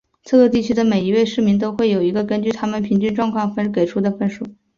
[0.23, 4.43] 四个地区的每一位市民都会有一个根据他们平均健康状况给出的分数。